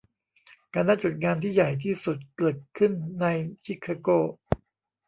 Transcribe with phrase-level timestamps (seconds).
[0.73, 3.25] การนัดหยุดงานที่ใหญ่ที่สุดเกิดขึ้นใน
[3.65, 4.09] ชิคาโก